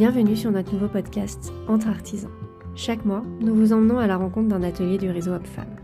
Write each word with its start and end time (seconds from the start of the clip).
Bienvenue 0.00 0.34
sur 0.34 0.50
notre 0.50 0.72
nouveau 0.72 0.88
podcast 0.88 1.52
Entre 1.68 1.88
artisans. 1.88 2.30
Chaque 2.74 3.04
mois, 3.04 3.22
nous 3.42 3.54
vous 3.54 3.74
emmenons 3.74 3.98
à 3.98 4.06
la 4.06 4.16
rencontre 4.16 4.48
d'un 4.48 4.62
atelier 4.62 4.96
du 4.96 5.10
réseau 5.10 5.32
Femmes. 5.44 5.76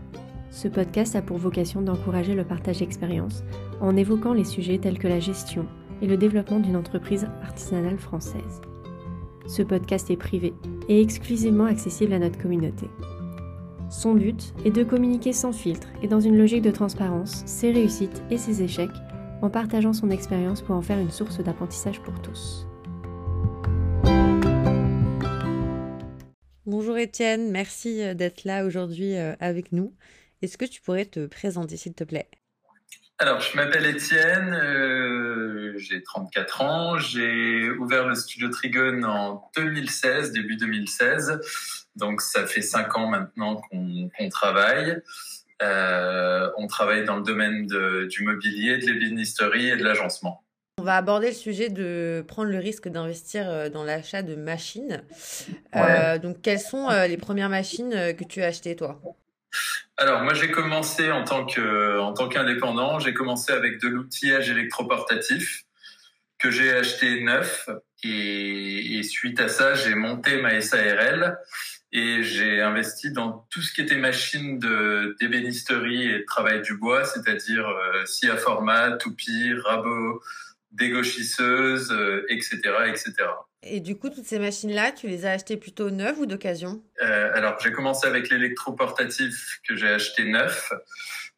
Ce 0.49 0.67
podcast 0.67 1.15
a 1.15 1.21
pour 1.21 1.37
vocation 1.37 1.83
d'encourager 1.83 2.33
le 2.33 2.43
partage 2.43 2.79
d'expériences 2.79 3.43
en 3.79 3.95
évoquant 3.95 4.33
les 4.33 4.43
sujets 4.43 4.79
tels 4.79 4.97
que 4.97 5.07
la 5.07 5.19
gestion 5.19 5.67
et 6.01 6.07
le 6.07 6.17
développement 6.17 6.59
d'une 6.59 6.75
entreprise 6.75 7.27
artisanale 7.43 7.99
française. 7.99 8.61
Ce 9.45 9.61
podcast 9.61 10.09
est 10.09 10.17
privé 10.17 10.55
et 10.89 10.99
exclusivement 10.99 11.65
accessible 11.65 12.13
à 12.13 12.17
notre 12.17 12.39
communauté. 12.39 12.89
Son 13.91 14.15
but 14.15 14.55
est 14.65 14.71
de 14.71 14.83
communiquer 14.83 15.31
sans 15.31 15.51
filtre 15.51 15.89
et 16.01 16.07
dans 16.07 16.21
une 16.21 16.39
logique 16.39 16.63
de 16.63 16.71
transparence 16.71 17.43
ses 17.45 17.71
réussites 17.71 18.23
et 18.31 18.39
ses 18.39 18.63
échecs 18.63 18.89
en 19.43 19.51
partageant 19.51 19.93
son 19.93 20.09
expérience 20.09 20.63
pour 20.63 20.75
en 20.75 20.81
faire 20.81 20.97
une 20.97 21.11
source 21.11 21.37
d'apprentissage 21.37 22.01
pour 22.01 22.19
tous. 22.23 22.66
Bonjour 26.69 26.97
Étienne, 26.97 27.49
merci 27.49 28.03
euh, 28.03 28.13
d'être 28.13 28.43
là 28.43 28.65
aujourd'hui 28.65 29.15
euh, 29.15 29.35
avec 29.39 29.71
nous. 29.71 29.95
Est-ce 30.41 30.57
que 30.57 30.65
tu 30.65 30.81
pourrais 30.81 31.05
te 31.05 31.25
présenter 31.25 31.77
s'il 31.77 31.93
te 31.93 32.03
plaît? 32.03 32.27
Alors, 33.19 33.39
je 33.39 33.55
m'appelle 33.55 33.85
Étienne, 33.85 34.53
euh, 34.53 35.77
j'ai 35.77 36.03
34 36.03 36.61
ans, 36.61 36.97
j'ai 36.97 37.69
ouvert 37.69 38.05
le 38.05 38.15
studio 38.15 38.49
Trigone 38.49 39.05
en 39.05 39.49
2016, 39.55 40.33
début 40.33 40.57
2016, 40.57 41.39
donc 41.95 42.19
ça 42.19 42.45
fait 42.45 42.61
5 42.61 42.97
ans 42.97 43.07
maintenant 43.07 43.61
qu'on 43.61 44.09
travaille. 44.29 45.01
on 45.61 46.67
travaille 46.67 47.05
dans 47.05 47.15
le 47.15 47.23
domaine 47.23 47.65
du 47.65 48.23
mobilier, 48.23 48.77
de 48.77 48.87
l'ébénisterie 48.87 49.69
et 49.69 49.77
de 49.77 49.85
l'agencement. 49.85 50.43
Va 50.87 50.95
aborder 50.95 51.27
le 51.27 51.33
sujet 51.33 51.67
de 51.67 52.23
prendre 52.29 52.49
le 52.49 52.59
risque 52.59 52.87
d'investir 52.87 53.49
euh, 53.49 53.67
dans 53.67 53.83
l'achat 53.83 54.21
de 54.21 54.35
machines. 54.35 55.03
Euh, 55.75 56.17
donc, 56.17 56.41
quelles 56.41 56.61
sont 56.61 56.89
euh, 56.89 57.07
les 57.07 57.17
premières 57.17 57.49
machines 57.49 57.91
que 58.17 58.23
tu 58.23 58.41
as 58.41 58.45
achetées, 58.45 58.77
toi? 58.77 58.97
Alors 59.97 60.21
moi 60.21 60.33
j'ai 60.33 60.49
commencé 60.49 61.11
en 61.11 61.25
tant 61.25 61.45
que 61.45 61.99
en 61.99 62.13
tant 62.13 62.29
qu'indépendant, 62.29 62.99
j'ai 62.99 63.13
commencé 63.13 63.51
avec 63.51 63.81
de 63.81 63.89
l'outillage 63.89 64.49
électroportatif 64.49 65.65
que 66.39 66.51
j'ai 66.51 66.71
acheté 66.71 67.21
neuf. 67.21 67.67
Et, 68.03 69.01
suite 69.03 69.41
à 69.41 69.49
ça 69.49 69.73
j'ai 69.73 69.95
monté 69.95 70.41
ma 70.41 70.61
SARL 70.61 71.37
et 71.91 72.23
j'ai 72.23 72.61
investi 72.61 73.11
dans 73.11 73.45
tout 73.49 73.61
ce 73.61 73.73
qui 73.73 73.81
était 73.81 73.97
machine 73.97 74.57
de 74.57 75.17
d'ébénisterie 75.19 76.11
et 76.11 76.19
de 76.19 76.25
travail 76.25 76.61
du 76.61 76.77
bois, 76.77 77.03
c'est-à-dire 77.03 77.67
scie 78.05 78.29
à 78.29 78.37
format, 78.37 78.91
toupie, 78.91 79.53
rabot, 79.65 80.21
dégauchisseuse, 80.77 81.91
etc., 82.29 82.59
etc. 82.87 83.13
Et 83.63 83.79
du 83.79 83.95
coup, 83.95 84.09
toutes 84.09 84.25
ces 84.25 84.39
machines-là, 84.39 84.91
tu 84.91 85.07
les 85.07 85.25
as 85.25 85.31
achetées 85.31 85.57
plutôt 85.57 85.89
neuves 85.89 86.19
ou 86.19 86.25
d'occasion? 86.25 86.81
Euh, 87.01 87.31
Alors, 87.33 87.57
j'ai 87.61 87.71
commencé 87.71 88.07
avec 88.07 88.29
l'électroportatif 88.29 89.59
que 89.67 89.75
j'ai 89.75 89.89
acheté 89.89 90.25
neuf 90.25 90.71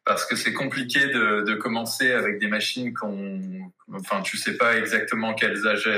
parce 0.04 0.24
que 0.24 0.36
c'est 0.36 0.52
compliqué 0.52 1.06
de, 1.06 1.42
de, 1.42 1.54
commencer 1.54 2.12
avec 2.12 2.38
des 2.38 2.48
machines 2.48 2.94
qu'on, 2.94 3.40
enfin, 3.92 4.22
tu 4.22 4.36
sais 4.36 4.56
pas 4.56 4.76
exactement 4.76 5.34
quels 5.34 5.66
âges 5.66 5.90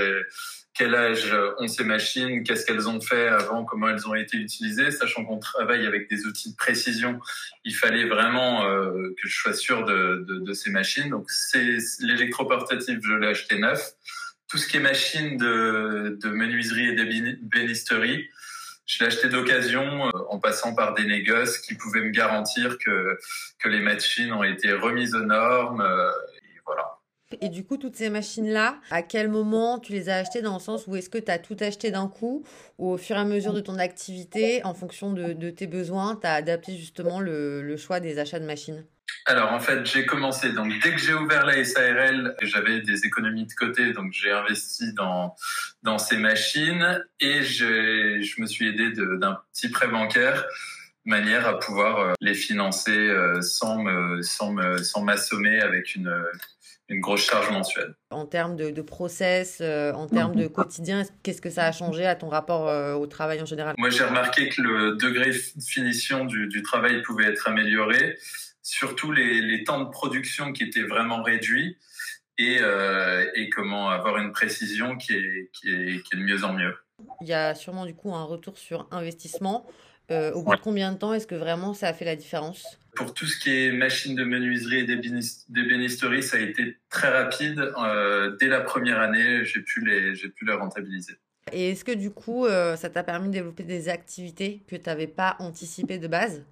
quel 0.75 0.95
âge 0.95 1.35
ont 1.59 1.69
ces 1.69 1.85
machines, 1.85 2.45
qu'est-ce 2.45 2.65
qu'elles 2.65 2.89
ont 2.89 3.01
fait 3.01 3.29
avant, 3.29 3.65
comment 3.65 3.89
elles 3.89 4.07
ont 4.09 4.15
été 4.15 4.39
utilisées, 4.39 4.91
sachant 4.91 5.25
qu'on 5.25 5.39
travaille 5.39 5.87
avec 5.87 6.09
des 6.09 6.27
outils 6.27 6.53
de 6.53 6.57
précision. 6.57 7.21
Il 7.65 7.75
fallait 7.75 8.09
vraiment 8.09 8.67
euh, 8.67 9.15
que 9.21 9.29
je 9.29 9.35
sois 9.35 9.53
sûr 9.53 9.85
de, 9.85 10.25
de, 10.27 10.39
de 10.39 10.53
ces 10.55 10.71
machines. 10.71 11.11
Donc, 11.11 11.31
c'est 11.31 11.77
l'électroportatif, 12.01 12.99
je 13.03 13.13
l'ai 13.13 13.29
acheté 13.29 13.59
neuf. 13.59 13.93
Tout 14.49 14.57
ce 14.57 14.67
qui 14.67 14.79
est 14.79 14.81
machine 14.81 15.37
de, 15.37 16.19
de 16.23 16.29
menuiserie 16.31 16.89
et 16.89 16.95
d'ébénisterie, 16.95 18.29
je 18.87 19.01
l'ai 19.01 19.07
acheté 19.07 19.29
d'occasion 19.29 20.07
euh, 20.07 20.11
en 20.29 20.39
passant 20.39 20.75
par 20.75 20.95
des 20.95 21.05
négoces 21.05 21.59
qui 21.59 21.75
pouvaient 21.75 22.03
me 22.03 22.11
garantir 22.11 22.79
que, 22.79 23.19
que 23.59 23.69
les 23.69 23.81
machines 23.81 24.33
ont 24.33 24.43
été 24.43 24.73
remises 24.73 25.15
aux 25.15 25.25
normes. 25.25 25.81
Euh, 25.81 26.11
et 26.43 26.61
voilà. 26.67 26.99
Et 27.41 27.49
du 27.49 27.65
coup, 27.65 27.77
toutes 27.77 27.97
ces 27.97 28.11
machines-là, 28.11 28.79
à 28.91 29.03
quel 29.03 29.29
moment 29.29 29.79
tu 29.79 29.93
les 29.93 30.09
as 30.09 30.17
achetées 30.17 30.43
dans 30.43 30.55
le 30.55 30.61
sens 30.61 30.87
où 30.87 30.97
est-ce 30.97 31.09
que 31.09 31.19
tu 31.19 31.31
as 31.31 31.39
tout 31.39 31.57
acheté 31.61 31.91
d'un 31.91 32.09
coup 32.09 32.45
ou 32.79 32.91
au 32.91 32.99
fur 32.99 33.17
et 33.17 33.21
à 33.21 33.25
mesure 33.25 33.55
de 33.55 33.61
ton 33.61 33.79
activité, 33.79 34.63
en 34.65 34.75
fonction 34.75 35.13
de, 35.13 35.51
tes 35.51 35.67
besoins, 35.67 36.17
tu 36.17 36.27
as 36.27 36.35
adapté 36.35 36.77
justement 36.77 37.21
le, 37.21 37.77
choix 37.77 38.01
des 38.01 38.19
achats 38.19 38.41
de 38.41 38.45
machines? 38.45 38.85
Alors 39.27 39.53
en 39.53 39.61
fait, 39.61 39.85
j'ai 39.87 40.05
commencé. 40.05 40.53
Donc 40.53 40.73
dès 40.83 40.93
que 40.93 41.01
j'ai 41.01 41.15
ouvert 41.15 41.47
la 41.47 41.65
SARL, 41.65 42.35
j'avais 42.43 42.81
des 42.81 43.07
économies 43.07 43.47
de 43.47 43.53
côté, 43.53 43.93
donc 43.93 44.13
j'ai 44.13 44.33
investi 44.33 44.93
dans 44.93 45.35
dans 45.83 45.99
ces 45.99 46.17
machines. 46.17 47.05
Et 47.21 47.43
je 47.43 48.41
me 48.41 48.47
suis 48.47 48.69
aidé 48.69 48.91
d'un 48.91 49.39
petit 49.53 49.69
prêt 49.69 49.89
bancaire 49.89 50.45
manière 51.05 51.47
à 51.49 51.59
pouvoir 51.59 51.99
euh, 51.99 52.13
les 52.21 52.35
financer 52.35 52.91
euh, 52.91 53.41
sans 53.43 53.83
me 53.83 54.23
sans 54.23 54.53
me 54.53 54.79
sans 54.79 55.03
m'assommer 55.03 55.61
avec 55.61 55.95
une 55.95 56.13
une 56.93 57.01
grosse 57.01 57.25
charge 57.25 57.51
mensuelle. 57.51 57.95
En 58.11 58.27
termes 58.27 58.57
de, 58.57 58.83
process, 58.83 59.59
euh, 59.61 59.93
en 59.93 60.07
termes 60.07 60.37
de 60.37 60.47
quotidien, 60.47 61.03
qu'est-ce 61.23 61.41
que 61.41 61.51
ça 61.51 61.65
a 61.65 61.73
changé 61.73 62.07
à 62.07 62.15
ton 62.15 62.29
rapport 62.29 62.69
euh, 62.69 62.95
au 62.95 63.07
travail 63.07 63.41
en 63.41 63.47
général? 63.47 63.75
Moi, 63.79 63.91
j'ai 63.91 64.05
remarqué 64.05 64.49
que 64.49 64.61
le 64.61 64.97
degré 64.97 65.31
de 65.31 65.63
finition 65.63 66.25
du, 66.25 66.63
travail 66.63 67.03
pouvait 67.03 67.25
être 67.25 67.49
amélioré, 67.49 68.19
surtout 68.63 69.13
les, 69.13 69.65
temps 69.65 69.81
de 69.81 69.91
production 69.91 70.53
qui 70.53 70.65
étaient 70.65 70.83
vraiment 70.83 71.23
réduits 71.23 71.79
et, 72.39 72.59
euh, 72.61 73.25
et 73.35 73.49
comment 73.49 73.91
avoir 73.91 74.19
une 74.19 74.33
précision 74.33 74.97
qui 74.97 75.15
est, 75.15 75.51
qui, 75.53 75.69
est, 75.69 76.03
qui 76.03 76.15
est 76.15 76.19
de 76.19 76.23
mieux 76.23 76.45
en 76.45 76.53
mieux. 76.53 76.75
Il 77.21 77.29
y 77.29 77.35
a 77.35 77.55
sûrement 77.55 77.87
du 77.87 77.95
coup 77.95 78.15
un 78.15 78.25
retour 78.25 78.59
sur 78.59 78.87
investissement. 78.91 79.67
Au 80.35 80.43
bout 80.43 80.57
de 80.57 80.61
combien 80.61 80.93
de 80.93 80.99
temps 80.99 81.13
est-ce 81.13 81.27
que 81.27 81.35
vraiment 81.35 81.75
ça 81.75 81.89
a 81.89 81.93
fait 81.93 82.05
la 82.05 82.17
différence? 82.17 82.79
Pour 82.95 83.15
tout 83.15 83.27
ce 83.27 83.39
qui 83.39 83.51
est 83.51 83.73
machine 83.73 84.15
de 84.15 84.23
menuiserie 84.23 84.81
et 84.81 84.85
d'ébénisterie, 84.85 86.23
ça 86.23 86.37
a 86.37 86.41
été 86.41 86.77
très 86.91 87.09
rapide. 87.09 87.73
Euh, 87.83 88.37
dès 88.39 88.49
la 88.49 88.61
première 88.61 89.01
année, 89.01 89.47
j'ai 89.47 89.61
pu 89.61 89.83
les, 89.83 90.15
j'ai 90.15 90.29
pu 90.29 90.45
les 90.45 90.53
rentabiliser. 90.53 91.15
Et 91.53 91.71
est-ce 91.71 91.85
que 91.85 91.93
du 91.93 92.11
coup, 92.11 92.45
euh, 92.45 92.77
ça 92.77 92.91
t'a 92.91 93.03
permis 93.03 93.29
de 93.29 93.33
développer 93.33 93.63
des 93.63 93.89
activités 93.89 94.63
que 94.69 94.77
tu 94.77 94.83
n'avais 94.87 95.07
pas 95.07 95.37
anticipées 95.39 95.99
de 95.99 96.07
base? 96.07 96.45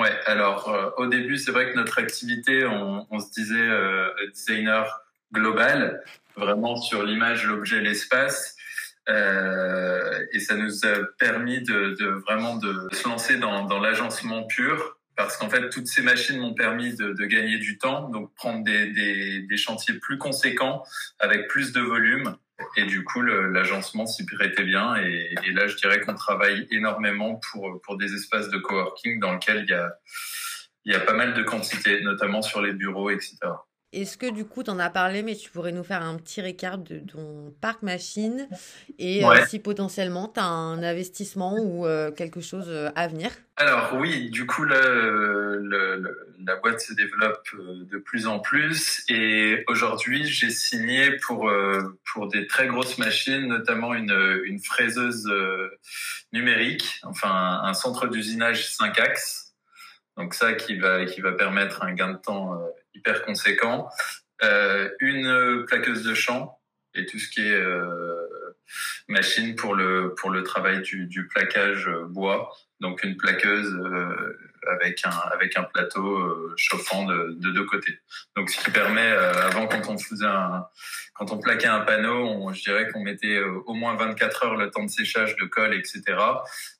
Ouais, 0.00 0.12
alors 0.26 0.68
euh, 0.68 0.90
au 0.96 1.06
début, 1.06 1.36
c'est 1.36 1.52
vrai 1.52 1.70
que 1.70 1.76
notre 1.76 1.98
activité, 2.00 2.66
on, 2.66 3.06
on 3.08 3.20
se 3.20 3.30
disait 3.30 3.68
designer 4.32 5.04
global, 5.32 6.02
vraiment 6.36 6.76
sur 6.76 7.04
l'image, 7.04 7.46
l'objet, 7.46 7.80
l'espace. 7.80 8.56
Et 9.08 10.40
ça 10.40 10.54
nous 10.54 10.84
a 10.84 11.04
permis 11.18 11.62
de, 11.62 11.96
de, 11.98 12.06
vraiment 12.26 12.56
de 12.56 12.88
se 12.92 13.08
lancer 13.08 13.38
dans, 13.38 13.64
dans 13.64 13.80
l'agencement 13.80 14.44
pur 14.46 14.98
parce 15.18 15.36
qu'en 15.36 15.50
fait, 15.50 15.68
toutes 15.70 15.88
ces 15.88 16.00
machines 16.00 16.38
m'ont 16.38 16.54
permis 16.54 16.94
de, 16.94 17.12
de, 17.12 17.24
gagner 17.26 17.58
du 17.58 17.76
temps, 17.76 18.08
donc 18.08 18.32
prendre 18.36 18.62
des, 18.62 18.86
des, 18.92 19.40
des, 19.40 19.56
chantiers 19.56 19.94
plus 19.94 20.16
conséquents 20.16 20.84
avec 21.18 21.48
plus 21.48 21.72
de 21.72 21.80
volume. 21.80 22.36
Et 22.76 22.84
du 22.84 23.02
coup, 23.02 23.20
l'agencement 23.22 24.06
s'y 24.06 24.24
prêtait 24.24 24.62
bien. 24.62 24.94
Et, 24.96 25.34
là, 25.52 25.66
je 25.66 25.74
dirais 25.74 26.00
qu'on 26.00 26.14
travaille 26.14 26.68
énormément 26.70 27.40
pour, 27.50 27.80
pour 27.82 27.96
des 27.96 28.14
espaces 28.14 28.48
de 28.48 28.58
coworking 28.58 29.18
dans 29.18 29.32
lesquels 29.32 29.64
il 29.64 29.70
y 29.70 29.74
a, 29.74 29.92
il 30.84 30.92
y 30.92 30.96
a 30.96 31.00
pas 31.00 31.14
mal 31.14 31.34
de 31.34 31.42
quantité, 31.42 32.00
notamment 32.02 32.40
sur 32.40 32.62
les 32.62 32.72
bureaux, 32.72 33.10
etc. 33.10 33.36
Est-ce 33.94 34.18
que 34.18 34.30
du 34.30 34.44
coup, 34.44 34.62
tu 34.62 34.68
en 34.70 34.78
as 34.78 34.90
parlé, 34.90 35.22
mais 35.22 35.34
tu 35.34 35.50
pourrais 35.50 35.72
nous 35.72 35.82
faire 35.82 36.02
un 36.02 36.16
petit 36.16 36.42
récap 36.42 36.82
de 36.82 36.98
ton 36.98 37.54
parc 37.62 37.82
machine 37.82 38.46
et 38.98 39.24
euh, 39.24 39.46
si 39.46 39.60
potentiellement 39.60 40.28
tu 40.28 40.40
as 40.40 40.44
un 40.44 40.82
investissement 40.82 41.56
ou 41.58 41.86
euh, 41.86 42.10
quelque 42.10 42.42
chose 42.42 42.66
euh, 42.68 42.90
à 42.96 43.08
venir? 43.08 43.30
Alors 43.56 43.94
oui, 43.94 44.28
du 44.28 44.44
coup, 44.44 44.64
la 44.64 44.76
boîte 46.62 46.80
se 46.80 46.92
développe 46.92 47.48
de 47.54 47.96
plus 47.96 48.26
en 48.26 48.40
plus 48.40 49.04
et 49.08 49.64
aujourd'hui, 49.68 50.26
j'ai 50.26 50.50
signé 50.50 51.16
pour, 51.26 51.50
pour 52.12 52.28
des 52.28 52.46
très 52.46 52.66
grosses 52.68 52.98
machines, 52.98 53.46
notamment 53.46 53.94
une, 53.94 54.42
une 54.44 54.60
fraiseuse 54.60 55.28
numérique, 56.32 57.00
enfin 57.04 57.62
un 57.64 57.72
centre 57.72 58.06
d'usinage 58.06 58.68
5 58.68 59.00
axes. 59.00 59.54
Donc 60.16 60.34
ça 60.34 60.52
qui 60.52 60.76
va, 60.76 61.04
qui 61.06 61.20
va 61.20 61.32
permettre 61.32 61.82
un 61.82 61.94
gain 61.94 62.12
de 62.12 62.18
temps 62.18 62.60
hyper 62.98 63.22
conséquent. 63.22 63.88
Euh, 64.42 64.88
une 65.00 65.64
plaqueuse 65.66 66.04
de 66.04 66.14
champ 66.14 66.60
et 66.94 67.06
tout 67.06 67.18
ce 67.18 67.28
qui 67.28 67.40
est 67.40 67.52
euh, 67.52 68.56
machine 69.08 69.56
pour 69.56 69.74
le 69.74 70.14
pour 70.14 70.30
le 70.30 70.42
travail 70.42 70.82
du, 70.82 71.06
du 71.06 71.26
plaquage 71.26 71.90
bois. 72.08 72.52
Donc 72.80 73.02
une 73.02 73.16
plaqueuse 73.16 73.74
euh, 73.74 74.38
avec 74.70 75.04
un 75.04 75.10
avec 75.32 75.56
un 75.56 75.64
plateau 75.64 76.54
chauffant 76.56 77.04
de, 77.04 77.36
de, 77.40 77.50
deux 77.50 77.64
côtés. 77.64 77.98
Donc 78.36 78.50
ce 78.50 78.62
qui 78.62 78.70
permet 78.70 79.10
avant 79.10 79.66
quand 79.66 79.88
on 79.88 79.98
faisait 79.98 80.26
quand 81.14 81.32
on 81.32 81.38
plaquait 81.38 81.66
un 81.66 81.80
panneau, 81.80 82.28
on, 82.28 82.52
je 82.52 82.62
dirais 82.62 82.88
qu'on 82.92 83.02
mettait 83.02 83.40
au 83.40 83.74
moins 83.74 83.96
24 83.96 84.44
heures 84.44 84.56
le 84.56 84.70
temps 84.70 84.84
de 84.84 84.90
séchage 84.90 85.34
de 85.36 85.46
colle, 85.46 85.74
etc. 85.74 86.02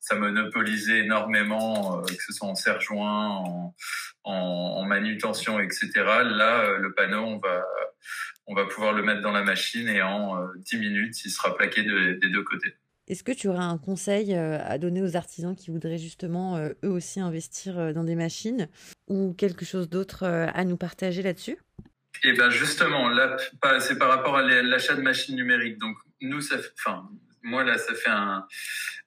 Ça 0.00 0.14
monopolisait 0.14 1.00
énormément, 1.00 2.02
que 2.02 2.22
ce 2.22 2.32
soit 2.32 2.46
en 2.46 2.54
serre-joint, 2.54 3.28
en, 3.28 3.74
en, 4.28 4.84
manutention, 4.84 5.60
etc. 5.60 5.90
Là, 5.96 6.64
euh, 6.64 6.78
le 6.78 6.92
panneau, 6.92 7.24
on 7.24 7.38
va 7.38 7.64
on 8.46 8.54
va 8.54 8.64
pouvoir 8.64 8.94
le 8.94 9.02
mettre 9.02 9.20
dans 9.20 9.32
la 9.32 9.42
machine 9.42 9.88
et 9.88 10.00
en 10.00 10.38
10 10.56 10.78
minutes, 10.78 11.22
il 11.26 11.30
sera 11.30 11.54
plaqué 11.54 11.82
des 11.82 12.30
deux 12.30 12.42
côtés. 12.42 12.74
Est-ce 13.06 13.22
que 13.22 13.32
tu 13.32 13.46
aurais 13.48 13.58
un 13.58 13.76
conseil 13.76 14.34
à 14.34 14.78
donner 14.78 15.02
aux 15.02 15.16
artisans 15.16 15.54
qui 15.54 15.70
voudraient 15.70 15.98
justement 15.98 16.58
eux 16.58 16.88
aussi 16.88 17.20
investir 17.20 17.92
dans 17.92 18.04
des 18.04 18.14
machines 18.14 18.68
ou 19.06 19.34
quelque 19.34 19.66
chose 19.66 19.90
d'autre 19.90 20.24
à 20.24 20.64
nous 20.64 20.78
partager 20.78 21.20
là-dessus? 21.20 21.58
Eh 22.24 22.32
bien 22.32 22.48
justement, 22.48 23.10
là, 23.10 23.36
c'est 23.80 23.98
par 23.98 24.08
rapport 24.08 24.36
à 24.36 24.42
l'achat 24.42 24.94
de 24.94 25.02
machines 25.02 25.36
numériques. 25.36 25.76
Donc 25.76 25.96
nous, 26.22 26.40
ça, 26.40 26.56
enfin, 26.78 27.08
moi 27.42 27.64
là, 27.64 27.76
ça 27.76 27.94
fait 27.94 28.10
un, 28.10 28.46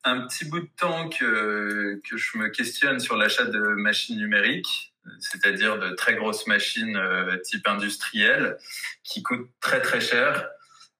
un 0.03 0.21
petit 0.27 0.45
bout 0.45 0.61
de 0.61 0.69
temps 0.77 1.09
que, 1.09 2.01
que 2.09 2.17
je 2.17 2.37
me 2.37 2.49
questionne 2.49 2.99
sur 2.99 3.15
l'achat 3.17 3.45
de 3.45 3.59
machines 3.59 4.17
numériques, 4.17 4.90
c'est-à-dire 5.19 5.79
de 5.79 5.91
très 5.91 6.15
grosses 6.15 6.47
machines 6.47 6.95
euh, 6.95 7.37
type 7.37 7.67
industriel 7.67 8.57
qui 9.03 9.23
coûtent 9.23 9.49
très 9.59 9.81
très 9.81 10.01
cher. 10.01 10.47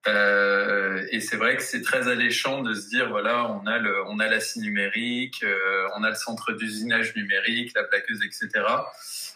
Euh, 0.08 1.06
et 1.12 1.20
c'est 1.20 1.38
vrai 1.38 1.56
que 1.56 1.62
c'est 1.62 1.84
très 1.84 2.08
alléchant 2.08 2.64
de 2.64 2.74
se 2.74 2.90
dire 2.90 3.10
voilà 3.10 3.48
on 3.52 3.68
a 3.68 3.78
le 3.78 4.04
on 4.08 4.20
a 4.20 4.28
la 4.28 4.40
scie 4.40 4.60
numérique, 4.60 5.44
euh, 5.44 5.88
on 5.96 6.04
a 6.04 6.10
le 6.10 6.16
centre 6.16 6.54
d'usinage 6.54 7.16
numérique, 7.16 7.72
la 7.76 7.84
plaqueuse, 7.84 8.20
etc. 8.26 8.50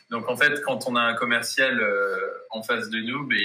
Donc 0.09 0.27
en 0.27 0.35
fait 0.35 0.63
quand 0.63 0.87
on 0.87 0.95
a 0.95 1.01
un 1.01 1.13
commercial 1.13 1.79
euh, 1.79 2.17
en 2.49 2.63
face 2.63 2.89
de 2.89 2.99
nous, 2.99 3.27
ben, 3.27 3.37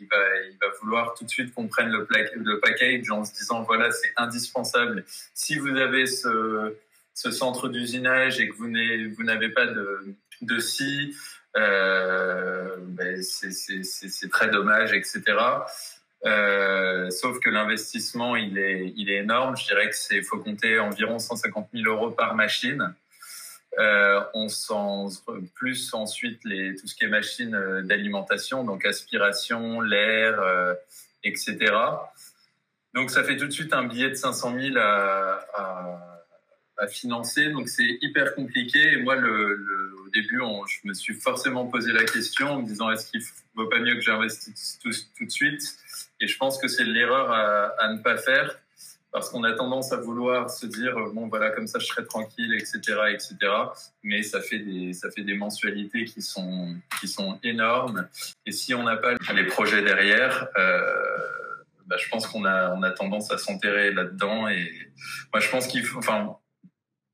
il 0.00 0.06
va, 0.06 0.16
il 0.50 0.58
va 0.60 0.66
vouloir 0.82 1.14
tout 1.14 1.24
de 1.24 1.30
suite 1.30 1.54
qu'on 1.54 1.66
prenne 1.66 1.88
le, 1.88 2.06
le 2.36 2.60
package 2.60 3.10
en 3.10 3.24
se 3.24 3.32
disant 3.32 3.62
voilà, 3.62 3.90
c'est 3.90 4.12
indispensable. 4.16 5.04
Si 5.32 5.58
vous 5.58 5.76
avez 5.76 6.06
ce, 6.06 6.76
ce 7.18 7.32
centre 7.32 7.68
d'usinage 7.68 8.38
et 8.38 8.48
que 8.48 8.54
vous 8.54 9.24
n'avez 9.24 9.48
pas 9.48 9.66
de, 9.66 10.14
de 10.42 10.58
scie, 10.60 11.16
euh, 11.56 12.76
ben 12.78 13.20
c'est 13.22 14.30
très 14.30 14.48
dommage, 14.48 14.92
etc. 14.92 15.22
Euh, 16.24 17.10
sauf 17.10 17.40
que 17.40 17.50
l'investissement, 17.50 18.36
il 18.36 18.56
est, 18.56 18.94
énorme. 18.96 19.56
Je 19.56 19.66
dirais 19.66 19.90
que 19.90 19.96
c'est, 19.96 20.22
faut 20.22 20.38
compter 20.38 20.78
environ 20.78 21.18
150 21.18 21.70
000 21.74 21.92
euros 21.92 22.12
par 22.12 22.36
machine. 22.36 22.94
Euh, 23.80 24.20
on 24.34 24.48
sent 24.48 25.20
plus 25.56 25.92
ensuite 25.94 26.40
tout 26.42 26.86
ce 26.86 26.94
qui 26.94 27.04
est 27.04 27.08
machine 27.08 27.82
d'alimentation, 27.82 28.62
donc 28.62 28.86
aspiration, 28.86 29.80
l'air, 29.80 30.40
etc. 31.24 31.56
Donc 32.94 33.10
ça 33.10 33.24
fait 33.24 33.36
tout 33.36 33.46
de 33.46 33.52
suite 33.52 33.72
un 33.72 33.84
billet 33.88 34.10
de 34.10 34.14
500 34.14 34.54
000 34.56 34.76
à, 34.78 35.44
à, 35.54 36.07
à 36.78 36.86
financer, 36.86 37.50
donc 37.50 37.68
c'est 37.68 37.98
hyper 38.00 38.34
compliqué. 38.34 38.92
Et 38.92 39.02
moi, 39.02 39.16
le, 39.16 39.54
le, 39.54 39.96
au 40.06 40.08
début, 40.10 40.40
on, 40.40 40.64
je 40.66 40.78
me 40.84 40.94
suis 40.94 41.14
forcément 41.14 41.66
posé 41.66 41.92
la 41.92 42.04
question 42.04 42.48
en 42.48 42.62
me 42.62 42.66
disant 42.66 42.90
est-ce 42.90 43.10
qu'il 43.10 43.22
vaut 43.54 43.66
pas 43.66 43.80
mieux 43.80 43.94
que 43.94 44.00
j'investisse 44.00 44.78
tout, 44.82 44.90
tout, 45.16 45.24
de 45.24 45.30
suite? 45.30 45.62
Et 46.20 46.26
je 46.26 46.36
pense 46.36 46.58
que 46.58 46.68
c'est 46.68 46.84
l'erreur 46.84 47.30
à, 47.30 47.72
à 47.78 47.92
ne 47.92 47.98
pas 47.98 48.16
faire 48.16 48.58
parce 49.12 49.30
qu'on 49.30 49.42
a 49.44 49.52
tendance 49.52 49.92
à 49.92 49.96
vouloir 49.96 50.50
se 50.50 50.66
dire 50.66 50.94
bon 51.14 51.28
voilà 51.28 51.50
comme 51.50 51.66
ça 51.66 51.78
je 51.78 51.86
serai 51.86 52.04
tranquille 52.04 52.54
etc 52.54 52.78
etc 53.10 53.36
mais 54.02 54.22
ça 54.22 54.40
fait 54.40 54.58
des 54.58 54.92
ça 54.92 55.10
fait 55.10 55.22
des 55.22 55.34
mensualités 55.34 56.04
qui 56.04 56.20
sont 56.20 56.76
qui 57.00 57.08
sont 57.08 57.38
énormes. 57.42 58.06
Et 58.44 58.52
si 58.52 58.74
on 58.74 58.82
n'a 58.82 58.96
pas 58.96 59.14
les 59.34 59.46
projets 59.46 59.82
derrière 59.82 60.48
euh, 60.58 60.82
bah, 61.86 61.96
je 61.98 62.08
pense 62.10 62.26
qu'on 62.26 62.44
a 62.44 62.74
on 62.74 62.82
a 62.82 62.90
tendance 62.90 63.30
à 63.32 63.38
s'enterrer 63.38 63.92
là 63.92 64.04
dedans 64.04 64.48
et 64.48 64.70
moi 65.32 65.40
je 65.40 65.48
pense 65.48 65.66
qu'il 65.66 65.84
faut 65.84 65.98
enfin 65.98 66.36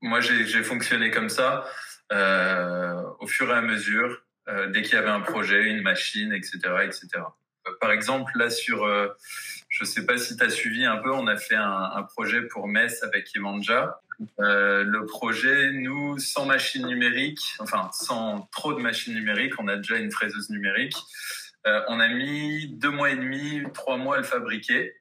moi 0.05 0.19
j'ai 0.21 0.63
fonctionné 0.63 1.11
comme 1.11 1.29
ça 1.29 1.65
euh, 2.11 3.01
au 3.19 3.27
fur 3.27 3.49
et 3.49 3.53
à 3.53 3.61
mesure 3.61 4.23
euh, 4.47 4.67
dès 4.67 4.81
qu'il 4.83 4.93
y 4.93 4.97
avait 4.97 5.09
un 5.09 5.21
projet 5.21 5.63
une 5.63 5.81
machine 5.81 6.33
etc 6.33 6.59
etc 6.83 7.23
par 7.79 7.91
exemple 7.91 8.31
là 8.35 8.49
sur 8.49 8.83
euh, 8.83 9.07
je 9.69 9.83
sais 9.83 10.05
pas 10.05 10.17
si 10.17 10.37
tu 10.37 10.43
as 10.43 10.49
suivi 10.49 10.85
un 10.85 10.97
peu, 10.97 11.11
on 11.11 11.27
a 11.27 11.37
fait 11.37 11.55
un, 11.55 12.03
projet 12.13 12.41
pour 12.43 12.67
Metz 12.67 13.03
avec 13.03 13.33
Imanja. 13.35 13.99
Euh, 14.39 14.83
le 14.83 15.05
projet, 15.05 15.71
nous, 15.71 16.17
sans 16.19 16.45
machine 16.45 16.85
numérique, 16.87 17.55
enfin 17.59 17.89
sans 17.91 18.47
trop 18.51 18.73
de 18.73 18.79
machines 18.79 19.13
numériques, 19.13 19.53
on 19.59 19.67
a 19.67 19.75
déjà 19.75 19.97
une 19.97 20.11
fraiseuse 20.11 20.49
numérique. 20.49 20.95
Euh, 21.67 21.81
on 21.89 21.99
a 21.99 22.07
mis 22.07 22.69
deux 22.77 22.91
mois 22.91 23.09
et 23.09 23.15
demi, 23.15 23.63
trois 23.73 23.97
mois 23.97 24.15
à 24.15 24.19
le 24.19 24.23
fabriquer. 24.23 24.93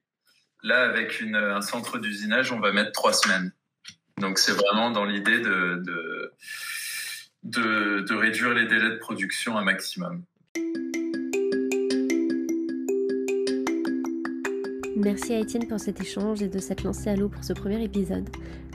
Là, 0.62 0.82
avec 0.82 1.22
un 1.22 1.60
centre 1.60 1.98
d'usinage, 1.98 2.50
on 2.50 2.58
va 2.58 2.72
mettre 2.72 2.92
trois 2.92 3.12
semaines. 3.12 3.52
Donc 4.20 4.38
c'est 4.38 4.52
vraiment 4.52 4.90
dans 4.90 5.04
l'idée 5.04 5.40
de, 5.40 6.32
réduire 8.14 8.54
les 8.54 8.66
délais 8.66 8.90
de 8.90 8.98
production 8.98 9.58
un 9.58 9.64
maximum. 9.64 10.22
Merci 14.96 15.34
à 15.34 15.40
Étienne 15.40 15.66
pour 15.66 15.80
cet 15.80 16.00
échange 16.00 16.42
et 16.42 16.48
de 16.48 16.58
s'être 16.58 16.84
lancé 16.84 17.10
à 17.10 17.16
l'eau 17.16 17.28
pour 17.28 17.44
ce 17.44 17.52
premier 17.52 17.82
épisode. 17.82 18.28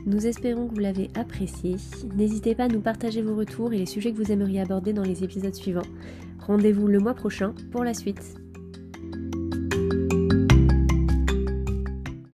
Nous 0.06 0.28
espérons 0.28 0.68
que 0.68 0.76
vous 0.76 0.82
l'avez 0.82 1.10
apprécié. 1.16 1.78
N'hésitez 2.16 2.56
pas 2.56 2.66
à 2.66 2.68
nous 2.68 2.82
partager 2.82 3.22
vos 3.22 3.36
retours 3.36 3.74
et 3.74 3.78
les 3.78 3.86
sujets 3.86 4.12
que 4.12 4.18
vous 4.18 4.32
aimeriez 4.32 4.62
aborder 4.62 4.94
dans 4.94 5.04
les 5.04 5.24
épisodes 5.24 5.56
suivants. 5.56 5.82
Rendez-vous 6.40 6.88
le 6.88 7.00
mois 7.00 7.16
prochain 7.16 7.54
pour 7.72 7.84
la 7.84 7.94
suite. 7.94 8.36